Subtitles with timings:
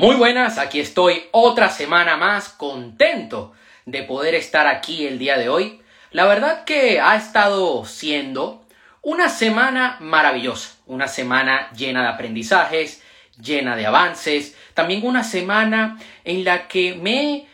[0.00, 3.52] Muy buenas, aquí estoy otra semana más contento
[3.84, 5.82] de poder estar aquí el día de hoy.
[6.10, 8.64] La verdad que ha estado siendo
[9.02, 13.02] una semana maravillosa, una semana llena de aprendizajes,
[13.38, 17.46] llena de avances, también una semana en la que me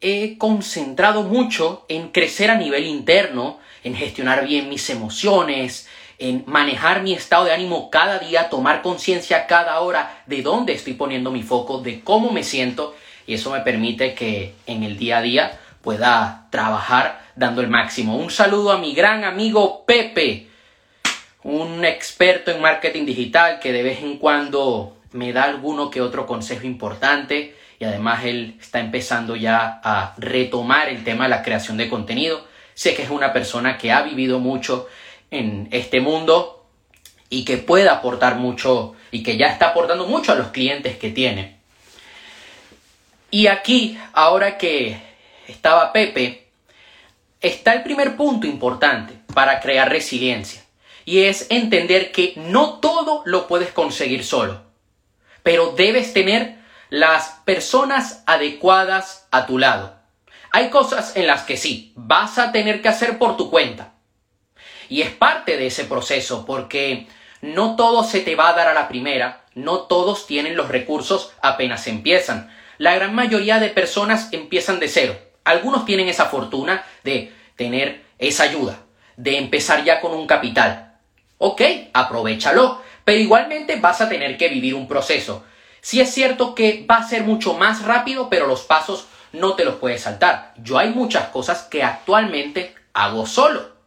[0.00, 5.88] he concentrado mucho en crecer a nivel interno, en gestionar bien mis emociones,
[6.18, 10.94] en manejar mi estado de ánimo cada día, tomar conciencia cada hora de dónde estoy
[10.94, 12.94] poniendo mi foco, de cómo me siento,
[13.26, 18.16] y eso me permite que en el día a día pueda trabajar dando el máximo.
[18.16, 20.48] Un saludo a mi gran amigo Pepe,
[21.44, 26.26] un experto en marketing digital que de vez en cuando me da alguno que otro
[26.26, 31.76] consejo importante y además él está empezando ya a retomar el tema de la creación
[31.76, 32.44] de contenido.
[32.74, 34.88] Sé que es una persona que ha vivido mucho
[35.30, 36.66] en este mundo
[37.30, 41.10] y que puede aportar mucho y que ya está aportando mucho a los clientes que
[41.10, 41.58] tiene.
[43.30, 45.00] Y aquí, ahora que
[45.46, 46.48] estaba Pepe,
[47.40, 50.62] está el primer punto importante para crear resiliencia.
[51.04, 54.62] Y es entender que no todo lo puedes conseguir solo,
[55.42, 56.58] pero debes tener
[56.90, 59.96] las personas adecuadas a tu lado.
[60.50, 63.92] Hay cosas en las que sí, vas a tener que hacer por tu cuenta.
[64.88, 67.06] Y es parte de ese proceso porque
[67.40, 71.32] no todo se te va a dar a la primera, no todos tienen los recursos
[71.42, 72.50] apenas empiezan.
[72.78, 75.18] La gran mayoría de personas empiezan de cero.
[75.44, 78.80] Algunos tienen esa fortuna de tener esa ayuda,
[79.16, 80.96] de empezar ya con un capital.
[81.38, 85.44] Ok, aprovechalo, pero igualmente vas a tener que vivir un proceso.
[85.80, 89.64] Sí es cierto que va a ser mucho más rápido, pero los pasos no te
[89.64, 90.52] los puedes saltar.
[90.58, 93.77] Yo hay muchas cosas que actualmente hago solo.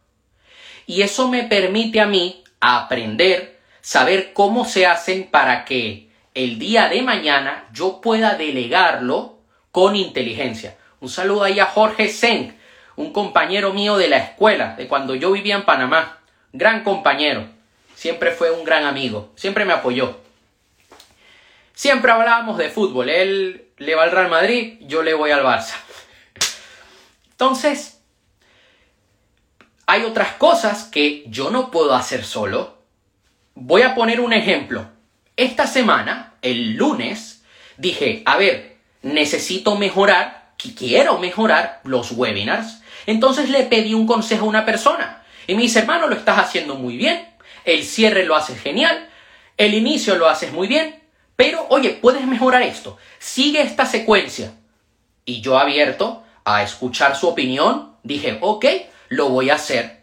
[0.86, 6.88] Y eso me permite a mí aprender, saber cómo se hacen para que el día
[6.88, 9.38] de mañana yo pueda delegarlo
[9.70, 10.76] con inteligencia.
[11.00, 12.54] Un saludo ahí a Jorge Senk,
[12.96, 16.18] un compañero mío de la escuela, de cuando yo vivía en Panamá.
[16.52, 17.46] Gran compañero.
[17.94, 19.32] Siempre fue un gran amigo.
[19.34, 20.18] Siempre me apoyó.
[21.74, 23.08] Siempre hablábamos de fútbol.
[23.08, 25.74] Él le va al Real Madrid, yo le voy al Barça.
[27.30, 28.01] Entonces,
[29.92, 32.78] hay otras cosas que yo no puedo hacer solo.
[33.54, 34.86] Voy a poner un ejemplo.
[35.36, 37.44] Esta semana, el lunes,
[37.76, 42.80] dije, a ver, necesito mejorar, quiero mejorar los webinars.
[43.04, 45.24] Entonces le pedí un consejo a una persona.
[45.46, 47.28] Y me dice, hermano, lo estás haciendo muy bien.
[47.66, 49.10] El cierre lo haces genial.
[49.58, 51.02] El inicio lo haces muy bien.
[51.36, 52.96] Pero, oye, puedes mejorar esto.
[53.18, 54.54] Sigue esta secuencia.
[55.26, 58.64] Y yo abierto a escuchar su opinión, dije, ok,
[59.12, 60.00] lo voy a hacer.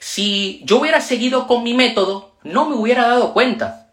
[0.00, 3.92] Si yo hubiera seguido con mi método, no me hubiera dado cuenta.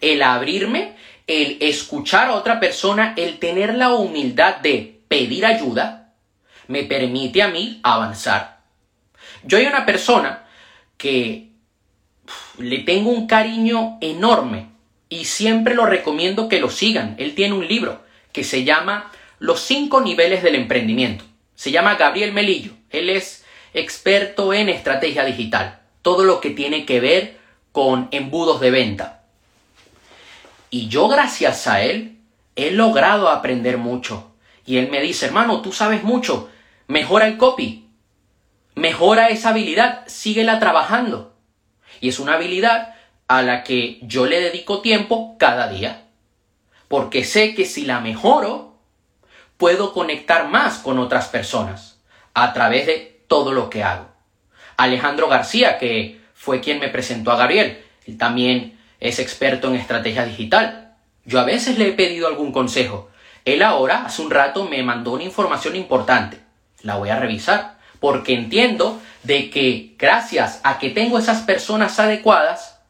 [0.00, 6.12] El abrirme, el escuchar a otra persona, el tener la humildad de pedir ayuda,
[6.66, 8.60] me permite a mí avanzar.
[9.44, 10.44] Yo hay una persona
[10.96, 11.50] que
[12.58, 14.70] le tengo un cariño enorme
[15.08, 17.14] y siempre lo recomiendo que lo sigan.
[17.18, 21.24] Él tiene un libro que se llama Los cinco niveles del emprendimiento.
[21.54, 22.72] Se llama Gabriel Melillo.
[22.90, 23.39] Él es
[23.74, 25.80] experto en estrategia digital.
[26.02, 27.38] Todo lo que tiene que ver
[27.72, 29.22] con embudos de venta.
[30.70, 32.18] Y yo gracias a él
[32.56, 34.32] he logrado aprender mucho.
[34.66, 36.50] Y él me dice, hermano, tú sabes mucho.
[36.86, 37.88] Mejora el copy.
[38.74, 40.04] Mejora esa habilidad.
[40.06, 41.34] Síguela trabajando.
[42.00, 42.94] Y es una habilidad
[43.28, 46.06] a la que yo le dedico tiempo cada día.
[46.88, 48.74] Porque sé que si la mejoro,
[49.56, 52.00] puedo conectar más con otras personas
[52.34, 54.08] a través de todo lo que hago.
[54.76, 60.24] Alejandro García, que fue quien me presentó a Gabriel, él también es experto en estrategia
[60.24, 60.96] digital.
[61.24, 63.08] Yo a veces le he pedido algún consejo.
[63.44, 66.40] Él ahora, hace un rato, me mandó una información importante.
[66.82, 72.80] La voy a revisar, porque entiendo de que gracias a que tengo esas personas adecuadas,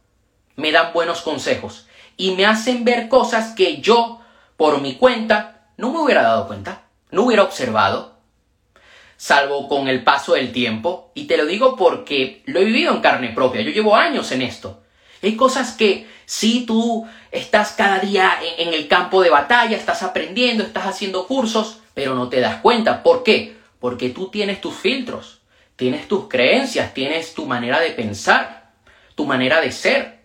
[0.57, 1.87] me dan buenos consejos
[2.17, 4.23] y me hacen ver cosas que yo,
[4.57, 6.81] por mi cuenta, no me hubiera dado cuenta,
[7.11, 8.10] no hubiera observado,
[9.21, 11.13] salvo con el paso del tiempo.
[11.15, 14.41] Y te lo digo porque lo he vivido en carne propia, yo llevo años en
[14.41, 14.83] esto.
[15.23, 20.65] Hay cosas que si tú estás cada día en el campo de batalla, estás aprendiendo,
[20.65, 23.03] estás haciendo cursos, pero no te das cuenta.
[23.03, 23.59] ¿Por qué?
[23.79, 25.43] Porque tú tienes tus filtros,
[25.77, 28.73] tienes tus creencias, tienes tu manera de pensar,
[29.17, 30.21] tu manera de ser.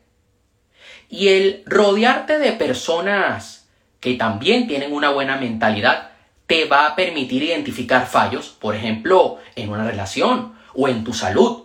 [1.09, 3.67] Y el rodearte de personas
[3.99, 6.14] que también tienen una buena mentalidad
[6.47, 11.63] te va a permitir identificar fallos, por ejemplo, en una relación o en tu salud.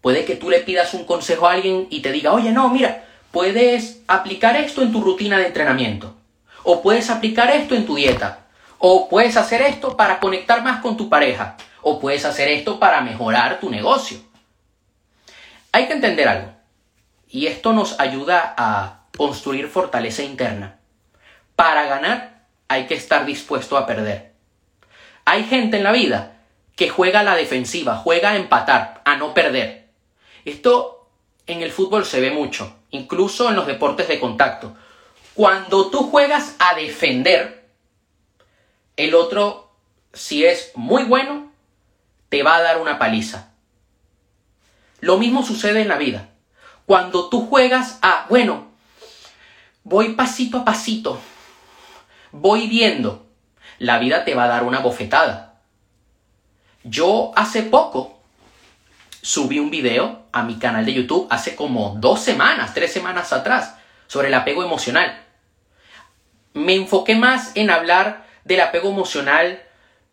[0.00, 3.04] Puede que tú le pidas un consejo a alguien y te diga, oye, no, mira,
[3.30, 6.16] puedes aplicar esto en tu rutina de entrenamiento.
[6.62, 8.46] O puedes aplicar esto en tu dieta.
[8.78, 11.56] O puedes hacer esto para conectar más con tu pareja.
[11.82, 14.18] O puedes hacer esto para mejorar tu negocio.
[15.72, 16.52] Hay que entender algo.
[17.28, 20.78] Y esto nos ayuda a construir fortaleza interna.
[21.56, 22.31] Para ganar
[22.72, 24.32] hay que estar dispuesto a perder.
[25.24, 26.40] Hay gente en la vida
[26.74, 29.90] que juega a la defensiva, juega a empatar, a no perder.
[30.44, 31.10] Esto
[31.46, 34.74] en el fútbol se ve mucho, incluso en los deportes de contacto.
[35.34, 37.68] Cuando tú juegas a defender,
[38.96, 39.74] el otro,
[40.12, 41.52] si es muy bueno,
[42.28, 43.52] te va a dar una paliza.
[45.00, 46.30] Lo mismo sucede en la vida.
[46.86, 48.68] Cuando tú juegas a, bueno,
[49.84, 51.20] voy pasito a pasito,
[52.32, 53.26] voy viendo,
[53.78, 55.60] la vida te va a dar una bofetada.
[56.84, 58.18] Yo hace poco
[59.20, 63.76] subí un video a mi canal de YouTube, hace como dos semanas, tres semanas atrás,
[64.08, 65.22] sobre el apego emocional.
[66.54, 69.62] Me enfoqué más en hablar del apego emocional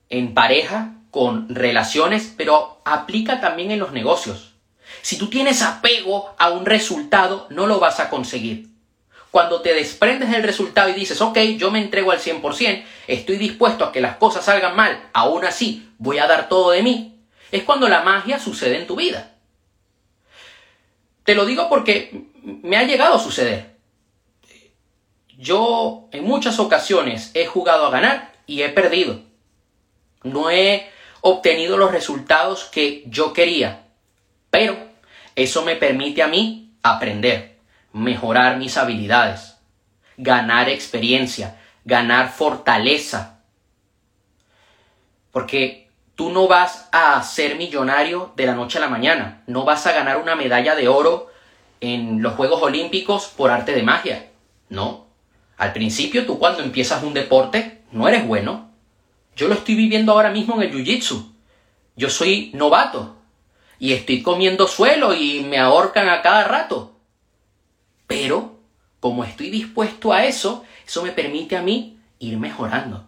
[0.10, 4.54] en pareja, con relaciones, pero aplica también en los negocios.
[5.02, 8.70] Si tú tienes apego a un resultado, no lo vas a conseguir.
[9.32, 13.86] Cuando te desprendes del resultado y dices, ok, yo me entrego al 100%, estoy dispuesto
[13.86, 17.20] a que las cosas salgan mal, aún así voy a dar todo de mí,
[17.52, 19.36] es cuando la magia sucede en tu vida.
[21.24, 23.76] Te lo digo porque me ha llegado a suceder.
[25.38, 29.22] Yo en muchas ocasiones he jugado a ganar y he perdido.
[30.24, 30.90] No he
[31.22, 33.86] obtenido los resultados que yo quería,
[34.50, 34.76] pero
[35.36, 37.59] eso me permite a mí aprender
[37.94, 39.58] mejorar mis habilidades,
[40.18, 43.40] ganar experiencia, ganar fortaleza.
[45.32, 49.88] Porque tú no vas a ser millonario de la noche a la mañana, no vas
[49.88, 51.30] a ganar una medalla de oro
[51.82, 54.32] en los Juegos Olímpicos por arte de magia.
[54.70, 55.08] No.
[55.58, 58.70] Al principio tú cuando empiezas un deporte no eres bueno.
[59.36, 61.34] Yo lo estoy viviendo ahora mismo en el Jiu-Jitsu.
[61.96, 63.18] Yo soy novato
[63.78, 66.99] y estoy comiendo suelo y me ahorcan a cada rato.
[68.10, 68.58] Pero,
[69.00, 73.06] como estoy dispuesto a eso, eso me permite a mí ir mejorando.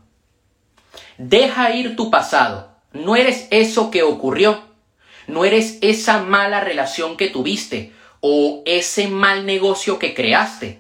[1.17, 2.69] Deja ir tu pasado.
[2.93, 4.61] No eres eso que ocurrió.
[5.25, 10.79] No eres esa mala relación que tuviste o ese mal negocio que creaste.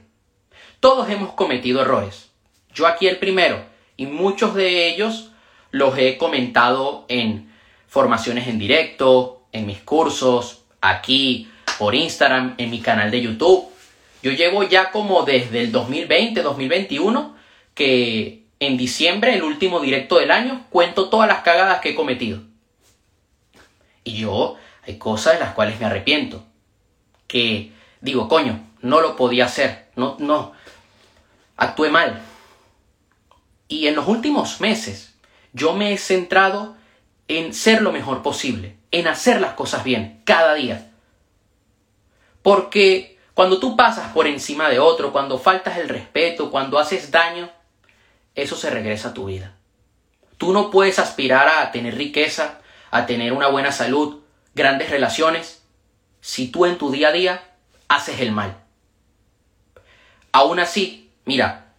[0.79, 2.29] Todos hemos cometido errores.
[2.75, 3.65] Yo aquí el primero.
[3.97, 5.31] Y muchos de ellos
[5.71, 7.51] los he comentado en
[7.87, 13.71] formaciones en directo, en mis cursos, aquí, por Instagram, en mi canal de YouTube.
[14.21, 17.35] Yo llevo ya como desde el 2020, 2021,
[17.73, 22.41] que en diciembre, el último directo del año, cuento todas las cagadas que he cometido.
[24.03, 26.45] Y yo, hay cosas de las cuales me arrepiento.
[27.27, 27.71] Que
[28.01, 29.87] digo, coño, no lo podía hacer.
[29.95, 30.53] No, no.
[31.57, 32.21] Actué mal.
[33.67, 35.15] Y en los últimos meses,
[35.53, 36.75] yo me he centrado
[37.27, 40.91] en ser lo mejor posible, en hacer las cosas bien, cada día.
[42.41, 43.10] Porque
[43.41, 47.49] cuando tú pasas por encima de otro, cuando faltas el respeto, cuando haces daño,
[48.35, 49.55] eso se regresa a tu vida.
[50.37, 52.59] Tú no puedes aspirar a tener riqueza,
[52.91, 54.19] a tener una buena salud,
[54.53, 55.63] grandes relaciones,
[56.19, 57.43] si tú en tu día a día
[57.87, 58.57] haces el mal.
[60.31, 61.73] Aún así, mira,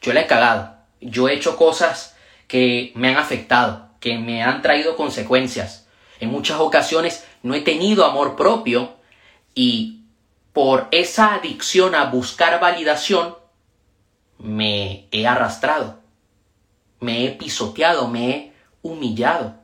[0.00, 0.76] yo le he cagado.
[1.00, 2.14] Yo he hecho cosas
[2.46, 5.88] que me han afectado, que me han traído consecuencias.
[6.20, 8.94] En muchas ocasiones no he tenido amor propio
[9.56, 9.97] y
[10.58, 13.36] por esa adicción a buscar validación,
[14.38, 16.00] me he arrastrado,
[16.98, 19.54] me he pisoteado, me he humillado.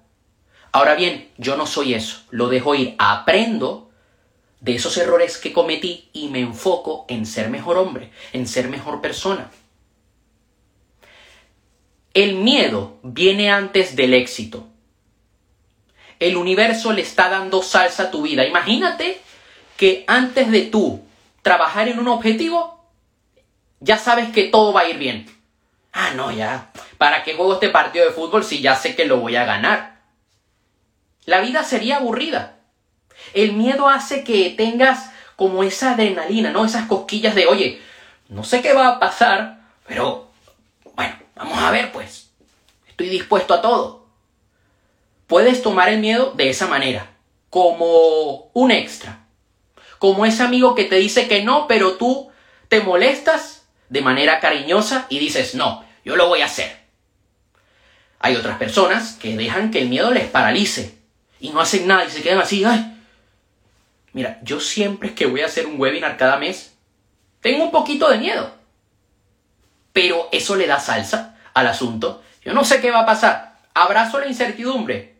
[0.71, 3.91] Ahora bien, yo no soy eso, lo dejo ir, aprendo
[4.61, 9.01] de esos errores que cometí y me enfoco en ser mejor hombre, en ser mejor
[9.01, 9.51] persona.
[12.13, 14.69] El miedo viene antes del éxito.
[16.21, 18.47] El universo le está dando salsa a tu vida.
[18.47, 19.24] Imagínate
[19.77, 21.03] que antes de tú
[21.43, 22.85] trabajar en un objetivo,
[23.81, 25.27] ya sabes que todo va a ir bien.
[25.93, 26.71] Ah, no, ya.
[26.99, 30.01] ¿Para qué juego este partido de fútbol si ya sé que lo voy a ganar?
[31.25, 32.57] La vida sería aburrida.
[33.33, 36.65] El miedo hace que tengas como esa adrenalina, ¿no?
[36.65, 37.81] Esas cosquillas de, oye,
[38.29, 40.31] no sé qué va a pasar, pero
[40.95, 42.31] bueno, vamos a ver pues.
[42.89, 44.07] Estoy dispuesto a todo.
[45.27, 47.11] Puedes tomar el miedo de esa manera,
[47.51, 49.24] como un extra
[49.99, 52.31] como ese amigo que te dice que no, pero tú
[52.69, 56.85] te molestas de manera cariñosa y dices, no, yo lo voy a hacer.
[58.19, 60.99] Hay otras personas que dejan que el miedo les paralice
[61.41, 62.91] y no hacen nada y se quedan así, ay.
[64.13, 66.75] Mira, yo siempre que voy a hacer un webinar cada mes,
[67.41, 68.55] tengo un poquito de miedo.
[69.95, 72.23] pero eso le da salsa al asunto.
[72.45, 73.57] Yo no sé qué va a pasar.
[73.75, 75.15] Abrazo la incertidumbre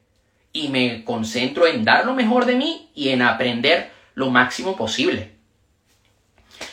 [0.53, 5.33] y me concentro en dar lo mejor de mí y en aprender lo máximo posible.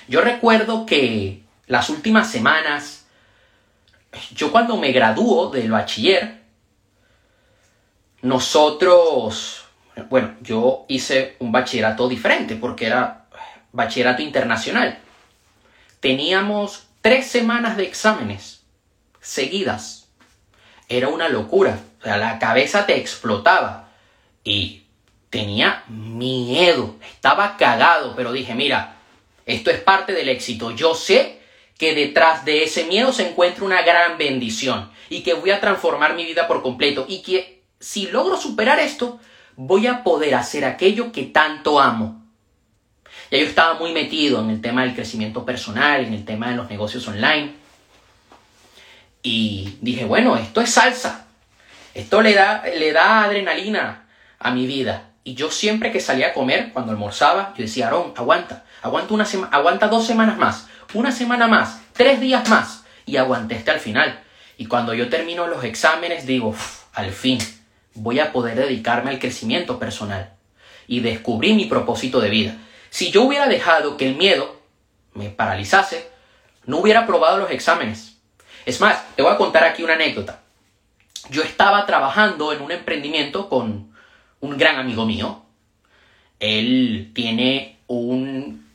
[0.07, 3.05] Yo recuerdo que las últimas semanas,
[4.35, 6.41] yo cuando me graduó del bachiller,
[8.21, 9.65] nosotros,
[10.09, 13.25] bueno, yo hice un bachillerato diferente porque era
[13.71, 14.99] bachillerato internacional.
[15.99, 18.63] Teníamos tres semanas de exámenes
[19.19, 20.09] seguidas.
[20.87, 21.79] Era una locura.
[21.99, 23.89] O sea, la cabeza te explotaba.
[24.43, 24.80] Y
[25.31, 26.95] tenía miedo.
[27.11, 28.97] Estaba cagado, pero dije, mira,
[29.47, 30.69] esto es parte del éxito.
[30.71, 31.39] Yo sé
[31.79, 36.13] que detrás de ese miedo se encuentra una gran bendición y que voy a transformar
[36.13, 39.19] mi vida por completo y que si logro superar esto,
[39.55, 42.23] voy a poder hacer aquello que tanto amo.
[43.31, 46.57] Ya yo estaba muy metido en el tema del crecimiento personal, en el tema de
[46.57, 47.53] los negocios online.
[49.23, 51.27] Y dije, bueno, esto es salsa.
[51.93, 54.07] Esto le da, le da adrenalina
[54.37, 55.10] a mi vida.
[55.23, 59.27] Y yo siempre que salía a comer, cuando almorzaba, yo decía, Aarón, aguanta, aguanta, una
[59.51, 62.83] aguanta dos semanas más, una semana más, tres días más.
[63.05, 64.23] Y aguanté hasta el final.
[64.57, 66.55] Y cuando yo termino los exámenes, digo,
[66.93, 67.39] al fin,
[67.93, 70.33] voy a poder dedicarme al crecimiento personal.
[70.87, 72.57] Y descubrí mi propósito de vida.
[72.89, 74.61] Si yo hubiera dejado que el miedo
[75.13, 76.09] me paralizase,
[76.65, 78.17] no hubiera aprobado los exámenes.
[78.65, 80.41] Es más, te voy a contar aquí una anécdota.
[81.29, 83.90] Yo estaba trabajando en un emprendimiento con
[84.41, 85.43] un gran amigo mío.
[86.39, 88.67] Él tiene un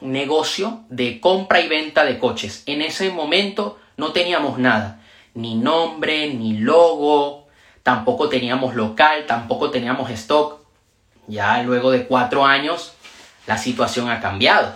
[0.00, 2.62] negocio de compra y venta de coches.
[2.66, 5.02] En ese momento no teníamos nada,
[5.34, 7.46] ni nombre, ni logo,
[7.82, 10.60] tampoco teníamos local, tampoco teníamos stock.
[11.26, 12.92] Ya luego de cuatro años
[13.46, 14.72] la situación ha cambiado.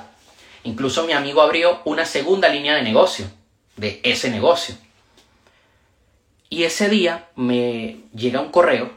[0.64, 3.26] Incluso mi amigo abrió una segunda línea de negocio,
[3.76, 4.74] de ese negocio.
[6.48, 8.90] Y ese día me llega un correo,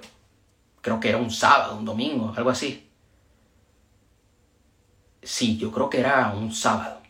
[0.84, 2.88] creo que era un sábado, un domingo, algo así.
[5.24, 7.02] Sí, yo creo que era un sábado.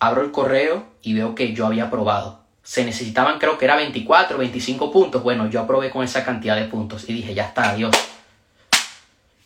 [0.00, 2.40] Abro el correo y veo que yo había aprobado.
[2.64, 5.22] Se necesitaban, creo que era 24, 25 puntos.
[5.22, 7.94] Bueno, yo aprobé con esa cantidad de puntos y dije, ya está, adiós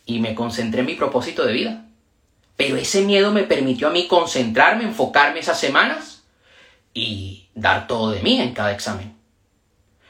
[0.05, 1.85] y me concentré en mi propósito de vida.
[2.57, 6.23] Pero ese miedo me permitió a mí concentrarme, enfocarme esas semanas
[6.93, 9.15] y dar todo de mí en cada examen.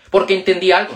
[0.10, 0.96] Porque entendí algo.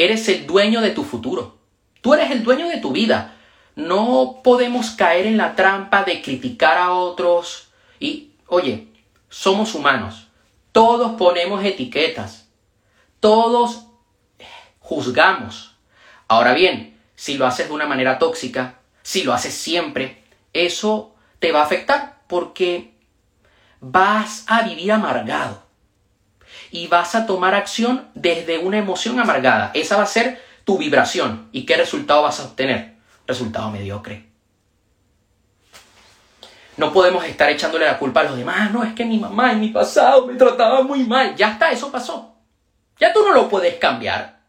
[0.00, 1.58] Eres el dueño de tu futuro.
[2.00, 3.36] Tú eres el dueño de tu vida.
[3.76, 7.68] No podemos caer en la trampa de criticar a otros.
[7.98, 8.88] Y, oye,
[9.28, 10.28] somos humanos.
[10.72, 12.48] Todos ponemos etiquetas.
[13.20, 13.88] Todos
[14.78, 15.76] juzgamos.
[16.28, 21.52] Ahora bien, si lo haces de una manera tóxica, si lo haces siempre, eso te
[21.52, 22.94] va a afectar porque
[23.80, 25.69] vas a vivir amargado
[26.70, 29.70] y vas a tomar acción desde una emoción amargada.
[29.74, 31.48] Esa va a ser tu vibración.
[31.52, 32.96] ¿Y qué resultado vas a obtener?
[33.26, 34.30] Resultado mediocre.
[36.76, 38.72] No podemos estar echándole la culpa a los demás.
[38.72, 41.36] No, es que mi mamá en mi pasado me trataba muy mal.
[41.36, 42.36] Ya está, eso pasó.
[42.98, 44.40] Ya tú no lo puedes cambiar.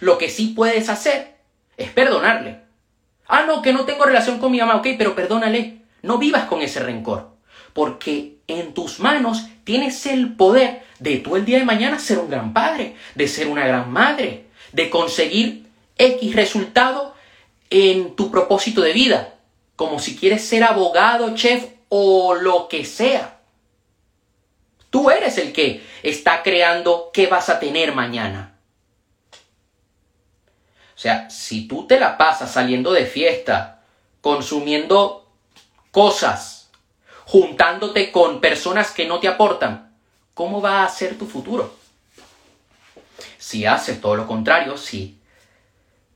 [0.00, 1.36] Lo que sí puedes hacer
[1.76, 2.60] es perdonarle.
[3.26, 5.82] Ah, no, que no tengo relación con mi mamá, ok, pero perdónale.
[6.02, 7.36] No vivas con ese rencor,
[7.72, 12.30] porque en tus manos tienes el poder de tú el día de mañana ser un
[12.30, 15.66] gran padre, de ser una gran madre, de conseguir
[15.98, 17.14] X resultado
[17.70, 19.34] en tu propósito de vida,
[19.74, 23.40] como si quieres ser abogado, chef o lo que sea.
[24.90, 28.54] Tú eres el que está creando qué vas a tener mañana.
[30.94, 33.82] O sea, si tú te la pasas saliendo de fiesta,
[34.20, 35.28] consumiendo
[35.90, 36.70] cosas,
[37.24, 39.91] juntándote con personas que no te aportan,
[40.34, 41.76] ¿cómo va a ser tu futuro?
[43.38, 45.18] Si haces todo lo contrario, si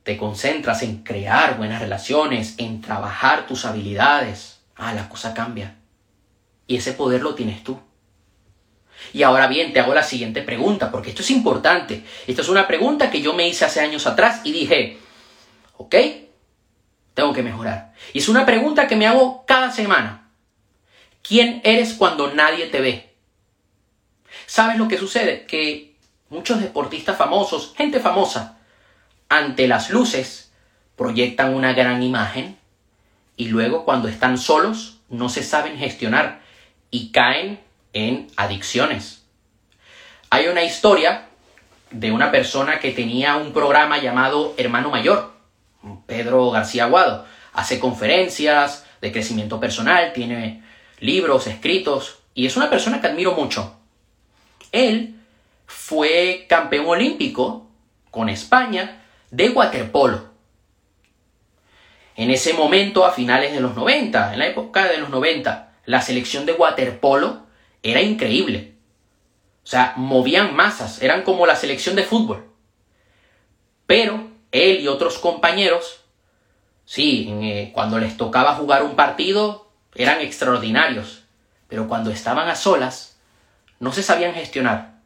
[0.03, 5.77] te concentras en crear buenas relaciones, en trabajar tus habilidades, ah, la cosa cambia.
[6.67, 7.81] Y ese poder lo tienes tú.
[9.13, 12.05] Y ahora bien, te hago la siguiente pregunta, porque esto es importante.
[12.27, 14.99] Esta es una pregunta que yo me hice hace años atrás y dije,
[15.77, 15.95] ok,
[17.15, 17.93] tengo que mejorar.
[18.13, 20.31] Y es una pregunta que me hago cada semana.
[21.23, 23.06] ¿Quién eres cuando nadie te ve?
[24.47, 25.45] ¿Sabes lo que sucede?
[25.47, 25.97] Que
[26.31, 28.59] muchos deportistas famosos, gente famosa,
[29.29, 30.53] ante las luces,
[30.97, 32.57] proyectan una gran imagen
[33.37, 36.41] y luego cuando están solos no se saben gestionar
[36.91, 37.61] y caen
[37.93, 39.25] en adicciones.
[40.31, 41.26] Hay una historia
[41.91, 45.33] de una persona que tenía un programa llamado Hermano Mayor,
[46.07, 47.26] Pedro García Aguado.
[47.53, 50.62] Hace conferencias de crecimiento personal, tiene
[50.99, 53.76] libros escritos y es una persona que admiro mucho.
[54.76, 55.18] Él
[55.66, 57.66] fue campeón olímpico
[58.11, 60.28] con España de waterpolo.
[62.14, 66.02] En ese momento, a finales de los 90, en la época de los 90, la
[66.02, 67.47] selección de waterpolo
[67.83, 68.75] era increíble.
[69.64, 72.47] O sea, movían masas, eran como la selección de fútbol.
[73.87, 76.00] Pero él y otros compañeros,
[76.85, 81.23] sí, eh, cuando les tocaba jugar un partido, eran extraordinarios.
[81.66, 83.16] Pero cuando estaban a solas,
[83.80, 85.00] no se sabían gestionar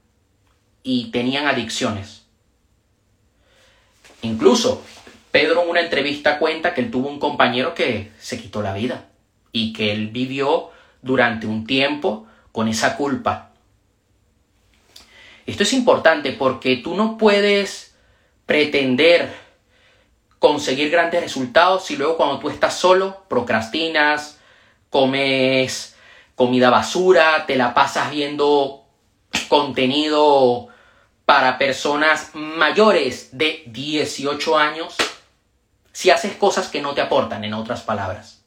[0.83, 2.27] y tenían adicciones.
[4.23, 4.83] Incluso
[5.31, 9.07] Pedro en una entrevista cuenta que él tuvo un compañero que se quitó la vida
[9.53, 10.71] y que él vivió
[11.03, 13.51] durante un tiempo con esa culpa
[15.51, 17.97] esto es importante porque tú no puedes
[18.47, 19.35] pretender
[20.39, 24.39] conseguir grandes resultados si luego cuando tú estás solo procrastinas,
[24.91, 25.97] comes
[26.41, 28.87] comida basura, te la pasas viendo
[29.49, 30.69] contenido
[31.27, 34.97] para personas mayores de 18 años,
[35.93, 38.43] si haces cosas que no te aportan, en otras palabras.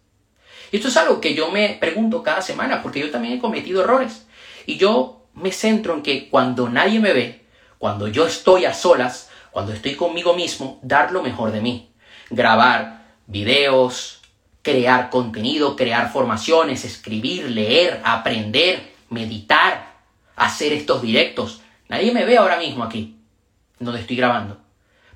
[0.72, 3.84] Y esto es algo que yo me pregunto cada semana, porque yo también he cometido
[3.84, 4.26] errores.
[4.66, 7.46] Y yo me centro en que cuando nadie me ve,
[7.78, 11.94] cuando yo estoy a solas, cuando estoy conmigo mismo, dar lo mejor de mí.
[12.32, 14.23] Grabar videos,
[14.64, 19.94] crear contenido, crear formaciones, escribir, leer, aprender, meditar,
[20.36, 21.62] hacer estos directos.
[21.90, 23.18] Nadie me ve ahora mismo aquí,
[23.78, 24.58] donde estoy grabando.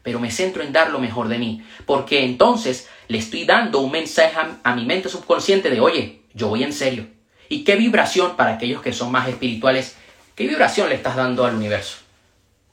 [0.03, 3.91] Pero me centro en dar lo mejor de mí, porque entonces le estoy dando un
[3.91, 7.07] mensaje a, mi mente subconsciente de, oye, yo voy en serio.
[7.49, 9.95] ¿Y qué vibración para aquellos que son más espirituales
[10.37, 11.97] ¿Qué vibración le estás dando al universo?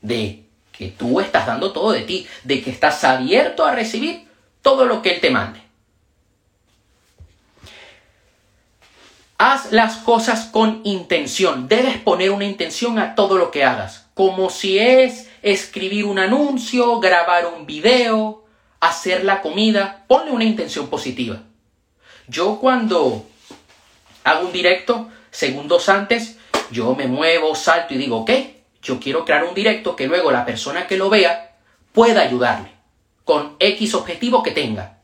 [0.02, 4.28] De que tú estás dando todo de ti, de que estás abierto a recibir
[4.60, 5.63] todo lo que Él te mande.
[9.46, 11.68] Haz las cosas con intención.
[11.68, 14.06] Debes poner una intención a todo lo que hagas.
[14.14, 18.46] Como si es escribir un anuncio, grabar un video,
[18.80, 20.06] hacer la comida.
[20.08, 21.42] Ponle una intención positiva.
[22.26, 23.26] Yo cuando
[24.24, 26.38] hago un directo, segundos antes,
[26.70, 28.30] yo me muevo, salto y digo, ok,
[28.80, 31.58] yo quiero crear un directo que luego la persona que lo vea
[31.92, 32.70] pueda ayudarle
[33.24, 35.00] con X objetivo que tenga.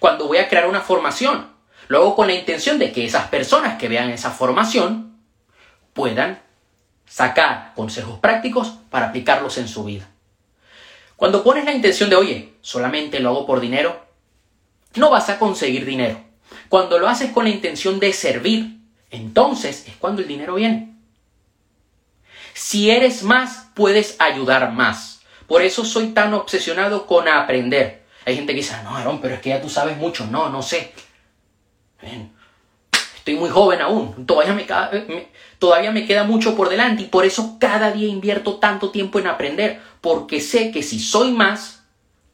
[0.00, 1.53] Cuando voy a crear una formación,
[1.88, 5.18] lo hago con la intención de que esas personas que vean esa formación
[5.92, 6.42] puedan
[7.06, 10.08] sacar consejos prácticos para aplicarlos en su vida.
[11.16, 14.04] Cuando pones la intención de, oye, solamente lo hago por dinero,
[14.96, 16.20] no vas a conseguir dinero.
[16.68, 18.78] Cuando lo haces con la intención de servir,
[19.10, 20.94] entonces es cuando el dinero viene.
[22.52, 25.20] Si eres más, puedes ayudar más.
[25.46, 28.04] Por eso soy tan obsesionado con aprender.
[28.24, 30.26] Hay gente que dice, no, Aaron, pero es que ya tú sabes mucho.
[30.26, 30.92] No, no sé.
[33.16, 34.26] Estoy muy joven aún.
[34.26, 34.66] Todavía me,
[35.58, 39.26] todavía me queda mucho por delante y por eso cada día invierto tanto tiempo en
[39.26, 39.80] aprender.
[40.00, 41.84] Porque sé que si soy más,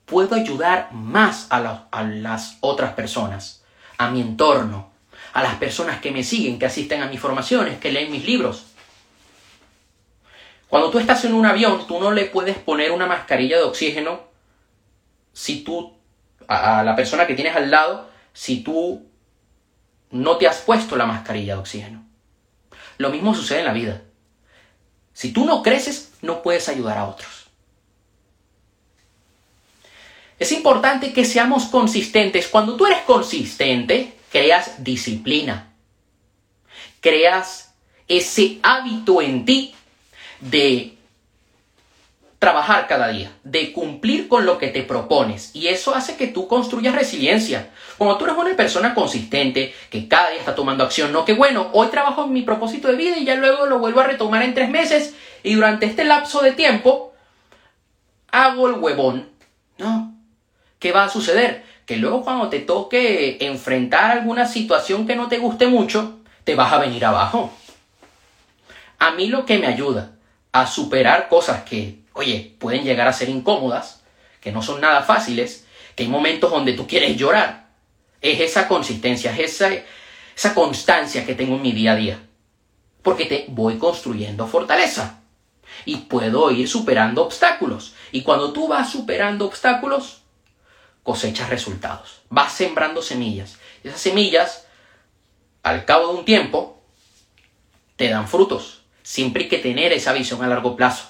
[0.04, 3.64] puedo ayudar más a, a las otras personas,
[3.98, 4.90] a mi entorno,
[5.32, 8.66] a las personas que me siguen, que asisten a mis formaciones, que leen mis libros.
[10.68, 14.20] Cuando tú estás en un avión, tú no le puedes poner una mascarilla de oxígeno
[15.32, 15.96] si tú,
[16.48, 19.09] a la persona que tienes al lado, si tú
[20.10, 22.04] no te has puesto la mascarilla de oxígeno.
[22.98, 24.02] Lo mismo sucede en la vida.
[25.12, 27.46] Si tú no creces, no puedes ayudar a otros.
[30.38, 32.48] Es importante que seamos consistentes.
[32.48, 35.74] Cuando tú eres consistente, creas disciplina,
[37.00, 37.74] creas
[38.08, 39.74] ese hábito en ti
[40.40, 40.96] de
[42.40, 45.54] trabajar cada día, de cumplir con lo que te propones.
[45.54, 47.68] Y eso hace que tú construyas resiliencia.
[47.96, 51.70] Cuando tú eres una persona consistente, que cada día está tomando acción, no que bueno,
[51.72, 54.54] hoy trabajo en mi propósito de vida y ya luego lo vuelvo a retomar en
[54.54, 57.12] tres meses y durante este lapso de tiempo
[58.32, 59.28] hago el huevón.
[59.78, 60.14] No.
[60.80, 61.70] ¿Qué va a suceder?
[61.90, 66.72] que luego cuando te toque enfrentar alguna situación que no te guste mucho, te vas
[66.72, 67.52] a venir abajo.
[69.00, 70.12] A mí lo que me ayuda
[70.52, 74.02] a superar cosas que, oye, pueden llegar a ser incómodas,
[74.40, 77.60] que no son nada fáciles, que hay momentos donde tú quieres llorar,
[78.20, 79.60] es esa consistencia, es
[80.34, 82.22] esa, constancia que tengo en mi día a día.
[83.02, 85.20] Porque te voy construyendo fortaleza
[85.84, 87.94] y puedo ir superando obstáculos.
[88.12, 90.22] Y cuando tú vas superando obstáculos,
[91.02, 92.22] cosechas resultados.
[92.28, 93.58] Vas sembrando semillas.
[93.82, 94.66] Y esas semillas,
[95.62, 96.82] al cabo de un tiempo,
[97.96, 98.82] te dan frutos.
[99.02, 101.09] Siempre hay que tener esa visión a largo plazo.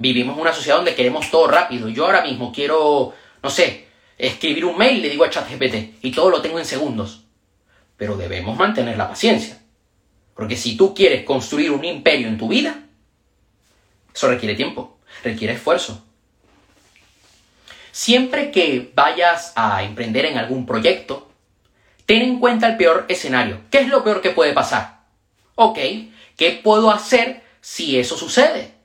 [0.00, 1.88] Vivimos en una sociedad donde queremos todo rápido.
[1.88, 6.30] Yo ahora mismo quiero, no sé, escribir un mail, le digo a ChatGPT, y todo
[6.30, 7.24] lo tengo en segundos.
[7.96, 9.60] Pero debemos mantener la paciencia.
[10.36, 12.84] Porque si tú quieres construir un imperio en tu vida,
[14.14, 16.04] eso requiere tiempo, requiere esfuerzo.
[17.90, 21.28] Siempre que vayas a emprender en algún proyecto,
[22.06, 23.62] ten en cuenta el peor escenario.
[23.68, 25.00] ¿Qué es lo peor que puede pasar?
[25.56, 25.78] Ok,
[26.36, 28.77] ¿qué puedo hacer si eso sucede?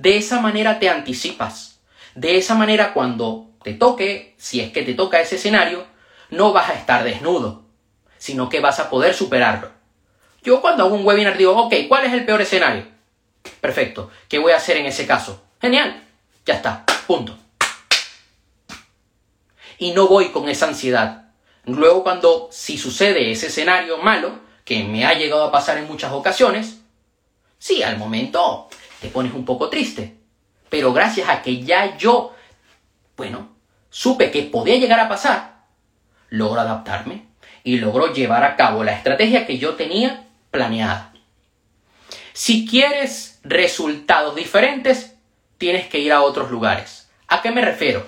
[0.00, 1.78] De esa manera te anticipas.
[2.14, 5.84] De esa manera cuando te toque, si es que te toca ese escenario,
[6.30, 7.64] no vas a estar desnudo,
[8.16, 9.70] sino que vas a poder superarlo.
[10.42, 12.86] Yo cuando hago un webinar digo, ok, ¿cuál es el peor escenario?
[13.60, 15.42] Perfecto, ¿qué voy a hacer en ese caso?
[15.60, 16.02] Genial,
[16.46, 17.36] ya está, punto.
[19.76, 21.24] Y no voy con esa ansiedad.
[21.66, 26.12] Luego cuando, si sucede ese escenario malo, que me ha llegado a pasar en muchas
[26.12, 26.78] ocasiones,
[27.58, 30.16] sí, al momento te pones un poco triste.
[30.68, 32.34] Pero gracias a que ya yo,
[33.16, 33.48] bueno,
[33.90, 35.64] supe que podía llegar a pasar,
[36.28, 37.26] logro adaptarme
[37.64, 41.12] y logro llevar a cabo la estrategia que yo tenía planeada.
[42.32, 45.16] Si quieres resultados diferentes,
[45.58, 47.10] tienes que ir a otros lugares.
[47.28, 48.06] ¿A qué me refiero?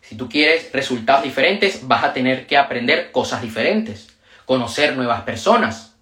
[0.00, 4.08] Si tú quieres resultados diferentes, vas a tener que aprender cosas diferentes,
[4.44, 5.96] conocer nuevas personas,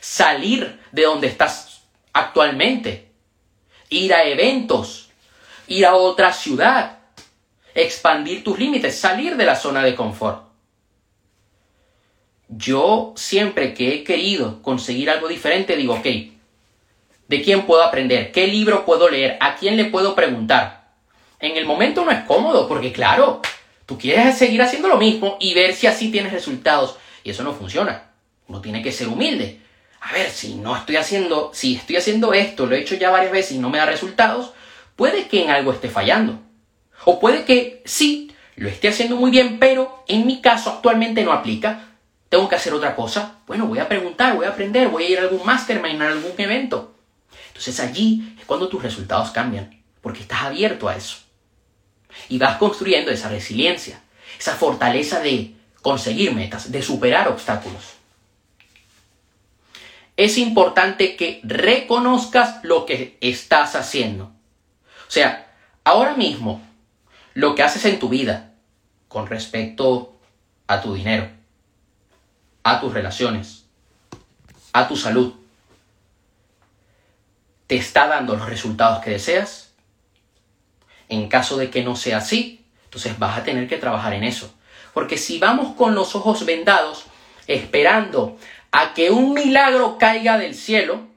[0.00, 1.82] salir de donde estás
[2.12, 3.05] actualmente,
[3.88, 5.10] ir a eventos,
[5.68, 6.98] ir a otra ciudad,
[7.74, 10.46] expandir tus límites, salir de la zona de confort.
[12.48, 16.06] Yo siempre que he querido conseguir algo diferente digo, ok,
[17.28, 18.30] ¿de quién puedo aprender?
[18.30, 19.36] ¿Qué libro puedo leer?
[19.40, 20.92] ¿A quién le puedo preguntar?
[21.40, 23.42] En el momento no es cómodo porque claro,
[23.84, 27.52] tú quieres seguir haciendo lo mismo y ver si así tienes resultados y eso no
[27.52, 28.10] funciona.
[28.46, 29.60] Uno tiene que ser humilde.
[30.06, 33.32] A ver, si no estoy haciendo, si estoy haciendo esto, lo he hecho ya varias
[33.32, 34.52] veces y no me da resultados,
[34.94, 36.38] puede que en algo esté fallando.
[37.04, 41.32] O puede que sí, lo esté haciendo muy bien, pero en mi caso actualmente no
[41.32, 41.86] aplica
[42.28, 43.38] ¿Tengo que hacer otra cosa?
[43.46, 46.32] Bueno, voy a preguntar, voy a aprender, voy a ir a algún mastermind, a algún
[46.38, 46.94] evento.
[47.48, 51.18] Entonces allí es cuando tus resultados cambian, porque estás abierto a eso.
[52.28, 54.00] Y vas construyendo esa resiliencia,
[54.38, 57.94] esa fortaleza de conseguir metas, de superar obstáculos.
[60.16, 64.32] Es importante que reconozcas lo que estás haciendo.
[65.06, 65.52] O sea,
[65.84, 66.62] ahora mismo,
[67.34, 68.54] lo que haces en tu vida
[69.08, 70.18] con respecto
[70.66, 71.28] a tu dinero,
[72.62, 73.66] a tus relaciones,
[74.72, 75.34] a tu salud,
[77.66, 79.72] te está dando los resultados que deseas?
[81.08, 84.52] En caso de que no sea así, entonces vas a tener que trabajar en eso.
[84.92, 87.04] Porque si vamos con los ojos vendados,
[87.46, 88.38] esperando
[88.76, 91.08] a que un milagro caiga del cielo,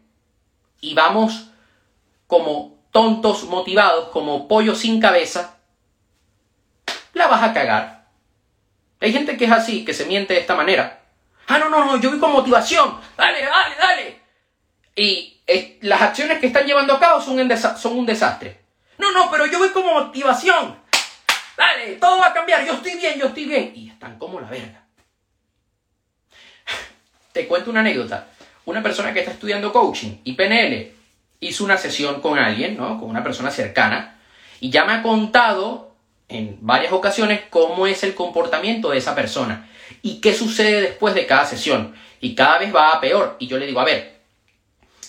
[0.80, 1.50] y vamos
[2.26, 5.58] como tontos motivados, como pollo sin cabeza,
[7.12, 8.08] la vas a cagar.
[9.02, 11.02] Hay gente que es así, que se miente de esta manera.
[11.48, 12.98] Ah, no, no, no, yo voy con motivación.
[13.18, 14.22] Dale, dale, dale.
[14.96, 15.42] Y
[15.82, 17.38] las acciones que están llevando a cabo son
[17.78, 18.62] son un desastre.
[18.98, 20.80] No, no, pero yo voy con motivación.
[21.58, 22.66] Dale, todo va a cambiar.
[22.66, 23.74] Yo estoy bien, yo estoy bien.
[23.76, 24.86] Y están como la verga.
[27.40, 28.28] Te cuento una anécdota.
[28.66, 30.92] Una persona que está estudiando coaching y PNL
[31.40, 33.00] hizo una sesión con alguien, ¿no?
[33.00, 34.20] Con una persona cercana.
[34.60, 35.96] Y ya me ha contado
[36.28, 39.70] en varias ocasiones cómo es el comportamiento de esa persona
[40.02, 41.96] y qué sucede después de cada sesión.
[42.20, 43.38] Y cada vez va a peor.
[43.40, 44.20] Y yo le digo, a ver,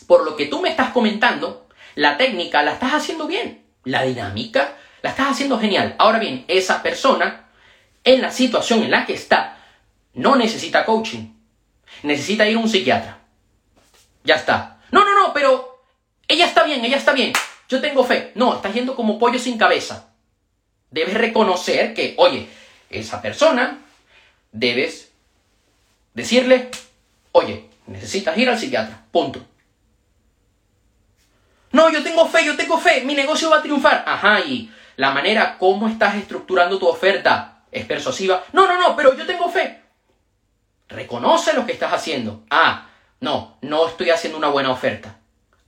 [0.06, 1.66] por lo que tú me estás comentando,
[1.96, 3.64] la técnica la estás haciendo bien.
[3.82, 5.96] La dinámica la estás haciendo genial.
[5.98, 7.48] Ahora bien, esa persona,
[8.04, 9.56] en la situación en la que está,
[10.14, 11.39] no necesita coaching.
[12.02, 13.18] Necesita ir a un psiquiatra.
[14.24, 14.80] Ya está.
[14.90, 15.82] No, no, no, pero
[16.28, 17.32] ella está bien, ella está bien.
[17.68, 18.32] Yo tengo fe.
[18.34, 20.12] No, estás yendo como pollo sin cabeza.
[20.90, 22.48] Debes reconocer que, oye,
[22.90, 23.78] esa persona
[24.52, 25.12] debes
[26.14, 26.70] decirle,
[27.32, 29.44] oye, necesitas ir al psiquiatra, punto.
[31.72, 34.04] No, yo tengo fe, yo tengo fe, mi negocio va a triunfar.
[34.06, 38.44] Ajá, y la manera como estás estructurando tu oferta es persuasiva.
[38.52, 39.80] No, no, no, pero yo tengo fe.
[40.90, 42.42] Reconoce lo que estás haciendo.
[42.50, 42.88] Ah,
[43.20, 45.16] no, no estoy haciendo una buena oferta.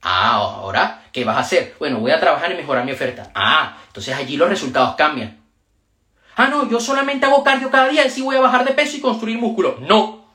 [0.02, 1.76] Ah, ahora, ¿qué vas a hacer?
[1.78, 3.30] Bueno, voy a trabajar en mejorar mi oferta.
[3.34, 5.40] Ah, entonces allí los resultados cambian.
[6.34, 8.96] Ah, no, yo solamente hago cardio cada día y sí voy a bajar de peso
[8.96, 9.78] y construir músculo.
[9.80, 10.26] No.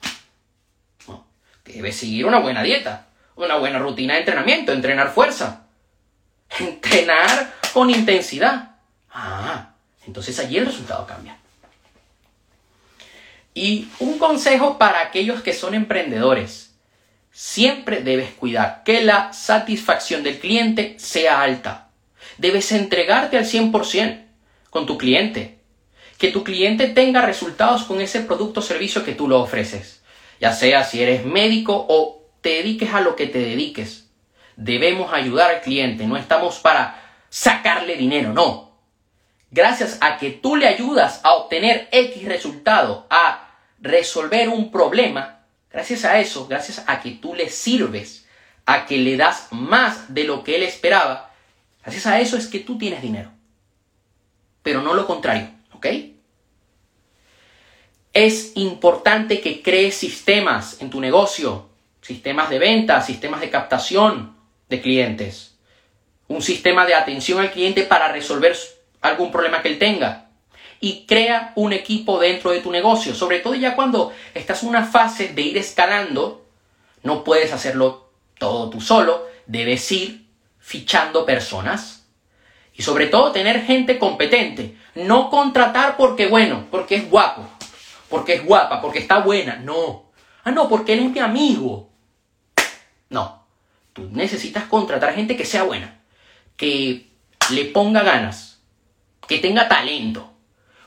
[1.07, 1.25] no.
[1.65, 5.63] Debes seguir una buena dieta, una buena rutina de entrenamiento, entrenar fuerza.
[6.59, 8.75] Entrenar con intensidad.
[9.11, 9.71] Ah,
[10.05, 11.37] entonces allí el resultado cambia.
[13.57, 16.75] Y un consejo para aquellos que son emprendedores.
[17.31, 21.89] Siempre debes cuidar que la satisfacción del cliente sea alta.
[22.37, 24.25] Debes entregarte al 100%
[24.69, 25.57] con tu cliente
[26.17, 30.03] que tu cliente tenga resultados con ese producto o servicio que tú lo ofreces.
[30.39, 34.09] Ya sea si eres médico o te dediques a lo que te dediques.
[34.55, 38.71] Debemos ayudar al cliente, no estamos para sacarle dinero, no.
[39.51, 43.46] Gracias a que tú le ayudas a obtener X resultado, a
[43.79, 48.27] resolver un problema, gracias a eso, gracias a que tú le sirves,
[48.65, 51.31] a que le das más de lo que él esperaba,
[51.81, 53.31] gracias a eso es que tú tienes dinero.
[54.63, 55.87] Pero no lo contrario, ¿ok?
[58.13, 61.69] Es importante que crees sistemas en tu negocio,
[62.01, 64.35] sistemas de venta, sistemas de captación
[64.69, 65.57] de clientes,
[66.27, 68.57] un sistema de atención al cliente para resolver
[69.01, 70.26] algún problema que él tenga.
[70.79, 74.85] Y crea un equipo dentro de tu negocio, sobre todo ya cuando estás en una
[74.85, 76.45] fase de ir escalando,
[77.03, 80.27] no puedes hacerlo todo tú solo, debes ir
[80.59, 82.05] fichando personas
[82.73, 87.43] y sobre todo tener gente competente, no contratar porque bueno, porque es guapo,
[88.09, 89.55] porque es guapa, porque está buena.
[89.55, 90.11] No.
[90.43, 91.89] Ah, no, porque él es mi amigo.
[93.09, 93.45] No.
[93.93, 96.01] Tú necesitas contratar gente que sea buena,
[96.55, 97.09] que
[97.49, 98.61] le ponga ganas,
[99.27, 100.31] que tenga talento,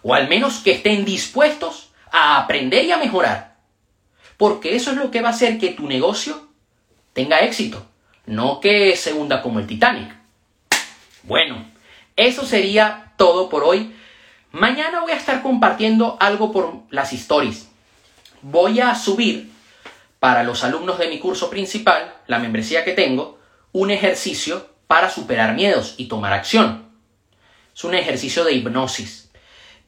[0.03, 3.57] o al menos que estén dispuestos a aprender y a mejorar.
[4.37, 6.49] Porque eso es lo que va a hacer que tu negocio
[7.13, 7.87] tenga éxito,
[8.27, 10.15] no que se hunda como el Titanic.
[11.23, 11.65] Bueno,
[12.17, 13.95] eso sería todo por hoy.
[14.53, 17.69] Mañana voy a estar compartiendo algo por las stories.
[18.43, 19.51] Voy a subir
[20.19, 23.39] para los alumnos de mi curso principal, la membresía que tengo,
[23.73, 26.91] un ejercicio para superar miedos y tomar acción.
[27.75, 29.30] Es un ejercicio de hipnosis.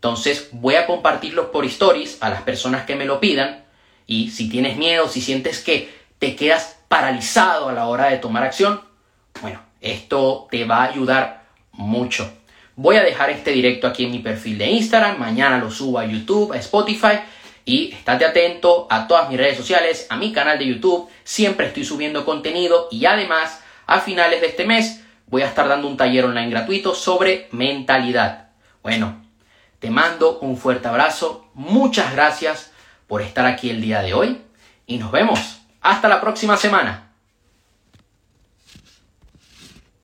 [0.02, 3.62] Entonces voy a compartirlo por stories a las personas que me lo pidan
[4.04, 8.42] y si tienes miedo, si sientes que te quedas paralizado a la hora de tomar
[8.42, 8.80] acción,
[9.40, 12.28] bueno, esto te va a ayudar mucho.
[12.74, 16.04] Voy a dejar este directo aquí en mi perfil de Instagram, mañana lo subo a
[16.04, 17.20] YouTube, a Spotify
[17.64, 21.84] y estate atento a todas mis redes sociales, a mi canal de YouTube, siempre estoy
[21.84, 26.24] subiendo contenido y además a finales de este mes voy a estar dando un taller
[26.24, 28.48] online gratuito sobre mentalidad.
[28.82, 29.21] Bueno,
[29.82, 32.70] te mando un fuerte abrazo, muchas gracias
[33.08, 34.40] por estar aquí el día de hoy
[34.86, 35.60] y nos vemos.
[35.80, 37.11] Hasta la próxima semana.